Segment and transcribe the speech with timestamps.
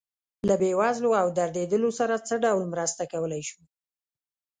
[0.47, 3.61] له بې وزلو او دردېدلو سره څه ډول مرسته کولی شو.